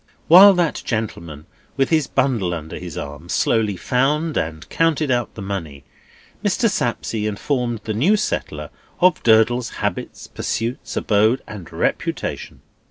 [0.27, 1.45] While that gentleman,
[1.77, 5.83] with his bundle under his arm, slowly found and counted out the money,
[6.43, 6.67] Mr.
[6.71, 12.61] Sapsea informed the new settler of Durdles's habits, pursuits, abode, and reputation.